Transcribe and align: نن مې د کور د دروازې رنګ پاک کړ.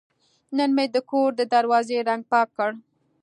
نن 0.57 0.69
مې 0.75 0.85
د 0.93 0.97
کور 1.09 1.29
د 1.37 1.41
دروازې 1.53 1.97
رنګ 2.09 2.23
پاک 2.31 2.47
کړ. 2.57 2.71